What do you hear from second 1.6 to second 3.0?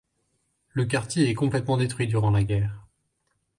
détruit durant la guerre.